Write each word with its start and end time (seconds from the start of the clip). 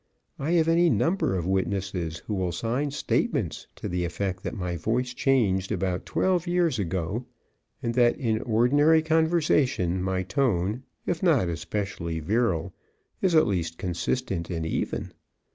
I 0.39 0.53
have 0.53 0.67
any 0.67 0.89
number 0.89 1.35
of 1.35 1.45
witnesses 1.45 2.23
who 2.25 2.33
will 2.33 2.51
sign 2.51 2.89
statements 2.89 3.67
to 3.75 3.87
the 3.87 4.03
effect 4.03 4.41
that 4.41 4.55
my 4.55 4.75
voice 4.75 5.13
changed 5.13 5.71
about 5.71 6.07
twelve 6.07 6.47
years 6.47 6.79
ago, 6.79 7.27
and 7.83 7.93
that 7.93 8.17
in 8.17 8.41
ordinary 8.41 9.03
conversation 9.03 10.01
my 10.01 10.23
tone, 10.23 10.81
if 11.05 11.21
not 11.21 11.49
especially 11.49 12.19
virile, 12.19 12.73
is 13.21 13.35
at 13.35 13.45
least 13.45 13.77
consistent 13.77 14.49
and 14.49 14.65
even. 14.65 15.13